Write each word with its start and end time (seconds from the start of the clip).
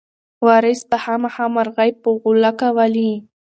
وارث 0.45 0.81
به 0.89 0.97
خامخا 1.03 1.45
مرغۍ 1.55 1.89
په 2.01 2.09
غولکه 2.21 2.67
ولي. 2.77 3.11